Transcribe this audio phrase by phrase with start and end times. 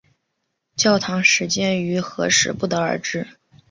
[0.75, 3.27] 教堂始建于何时不得而知。